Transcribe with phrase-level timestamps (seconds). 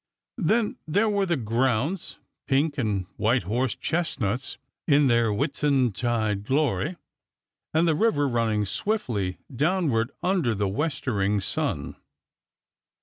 [0.39, 2.17] Then there were the grounds,
[2.47, 6.95] pink and white horse chestnuts in their Whitsuntide glory,
[7.71, 11.97] and the river running swiftly downward under the westering sun.